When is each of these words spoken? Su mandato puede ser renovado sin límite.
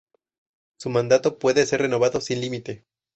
Su 0.79 0.89
mandato 0.89 1.37
puede 1.37 1.63
ser 1.67 1.83
renovado 1.83 2.21
sin 2.21 2.41
límite. 2.41 2.87